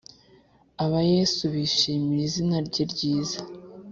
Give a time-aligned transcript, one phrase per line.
[0.83, 3.39] abayesu bishimira izinarye ryiza